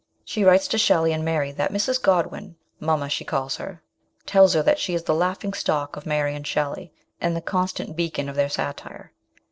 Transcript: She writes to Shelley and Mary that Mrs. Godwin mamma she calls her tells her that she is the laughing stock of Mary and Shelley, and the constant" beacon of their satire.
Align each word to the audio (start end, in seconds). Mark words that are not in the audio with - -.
She 0.25 0.43
writes 0.43 0.67
to 0.69 0.79
Shelley 0.79 1.13
and 1.13 1.23
Mary 1.23 1.51
that 1.51 1.71
Mrs. 1.71 2.01
Godwin 2.01 2.55
mamma 2.79 3.07
she 3.07 3.23
calls 3.23 3.57
her 3.57 3.83
tells 4.25 4.53
her 4.55 4.63
that 4.63 4.79
she 4.79 4.95
is 4.95 5.03
the 5.03 5.13
laughing 5.13 5.53
stock 5.53 5.95
of 5.95 6.07
Mary 6.07 6.33
and 6.33 6.47
Shelley, 6.47 6.91
and 7.21 7.35
the 7.35 7.39
constant" 7.39 7.95
beacon 7.95 8.27
of 8.27 8.35
their 8.35 8.49
satire. 8.49 9.13